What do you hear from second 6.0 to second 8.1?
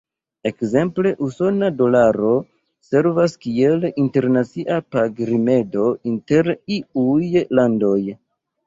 inter iuj landoj.